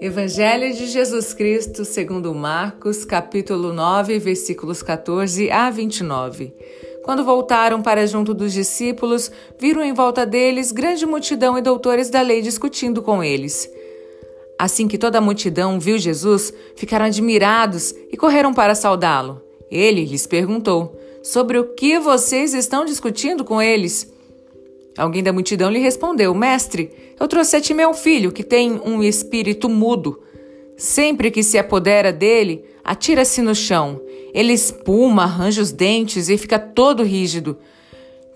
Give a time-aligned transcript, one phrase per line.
[0.00, 6.52] Evangelho de Jesus Cristo, segundo Marcos, capítulo 9, versículos 14 a 29.
[7.04, 12.20] Quando voltaram para junto dos discípulos, viram em volta deles grande multidão e doutores da
[12.20, 13.70] lei discutindo com eles.
[14.58, 19.40] Assim que toda a multidão viu Jesus, ficaram admirados e correram para saudá-lo.
[19.70, 24.11] Ele lhes perguntou: Sobre o que vocês estão discutindo com eles?
[24.96, 29.02] Alguém da multidão lhe respondeu: Mestre, eu trouxe a ti meu filho, que tem um
[29.02, 30.22] espírito mudo.
[30.76, 34.00] Sempre que se apodera dele, atira-se no chão.
[34.34, 37.58] Ele espuma, arranja os dentes e fica todo rígido.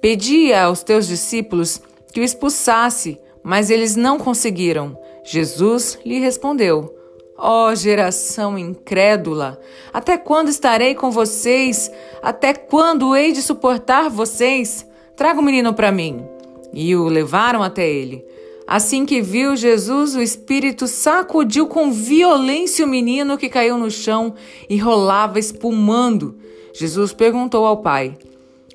[0.00, 1.80] Pedia aos teus discípulos
[2.12, 4.96] que o expulsasse, mas eles não conseguiram.
[5.24, 6.94] Jesus lhe respondeu:
[7.36, 9.58] Ó oh, geração incrédula,
[9.92, 11.90] até quando estarei com vocês?
[12.22, 14.86] Até quando hei de suportar vocês?
[15.16, 16.33] Traga o menino para mim
[16.72, 18.24] e o levaram até ele.
[18.66, 24.34] Assim que viu Jesus, o espírito sacudiu com violência o menino que caiu no chão
[24.68, 26.38] e rolava espumando.
[26.72, 28.16] Jesus perguntou ao pai: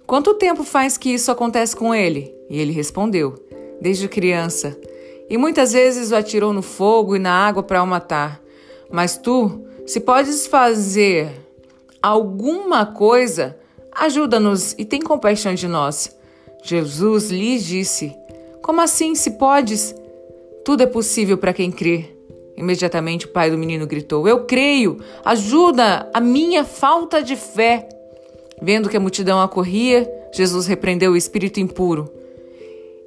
[0.06, 2.34] Quanto tempo faz que isso acontece com ele?
[2.50, 3.36] E ele respondeu:
[3.82, 4.78] Desde criança.
[5.30, 8.42] E muitas vezes o atirou no fogo e na água para o matar.
[8.92, 11.32] Mas tu, se podes fazer
[12.02, 13.58] alguma coisa,
[13.92, 16.16] ajuda-nos e tem compaixão de nós.
[16.64, 18.16] Jesus lhe disse:
[18.62, 19.96] Como assim, se podes?
[20.64, 22.06] Tudo é possível para quem crê.
[22.56, 27.88] Imediatamente o pai do menino gritou: Eu creio, ajuda a minha falta de fé.
[28.62, 32.12] Vendo que a multidão acorria, Jesus repreendeu o espírito impuro.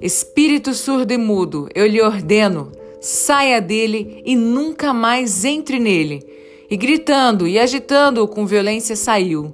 [0.01, 6.25] Espírito surdo e mudo, eu lhe ordeno, saia dele e nunca mais entre nele.
[6.69, 9.53] E gritando e agitando-o com violência saiu.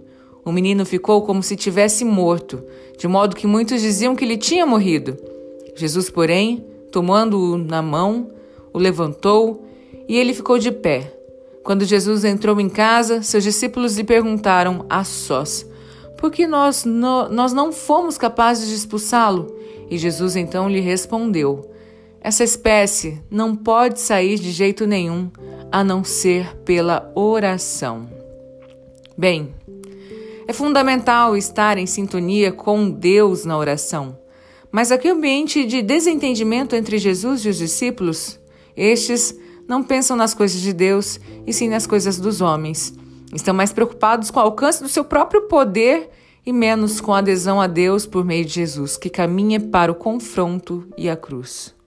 [0.50, 2.64] O menino ficou como se tivesse morto,
[2.98, 5.16] de modo que muitos diziam que ele tinha morrido.
[5.76, 8.32] Jesus, porém, tomando-o na mão,
[8.74, 9.64] o levantou
[10.08, 11.14] e ele ficou de pé.
[11.64, 15.70] Quando Jesus entrou em casa, seus discípulos lhe perguntaram a sós:
[16.18, 19.56] Por que nós, no, nós não fomos capazes de expulsá-lo?
[19.88, 21.70] E Jesus então lhe respondeu:
[22.20, 25.30] Essa espécie não pode sair de jeito nenhum,
[25.72, 28.10] a não ser pela oração.
[29.16, 29.54] Bem,
[30.50, 34.18] é fundamental estar em sintonia com Deus na oração.
[34.72, 38.40] Mas aquele ambiente de desentendimento entre Jesus e os discípulos,
[38.76, 39.38] estes
[39.68, 42.96] não pensam nas coisas de Deus e sim nas coisas dos homens.
[43.32, 46.10] Estão mais preocupados com o alcance do seu próprio poder
[46.44, 49.96] e menos com a adesão a Deus por meio de Jesus, que caminha para o
[49.96, 51.79] confronto e a cruz.